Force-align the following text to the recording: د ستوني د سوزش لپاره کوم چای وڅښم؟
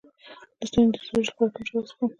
د 0.59 0.61
ستوني 0.69 0.89
د 0.93 0.95
سوزش 1.07 1.27
لپاره 1.31 1.51
کوم 1.53 1.61
چای 1.67 1.75
وڅښم؟ 1.77 2.07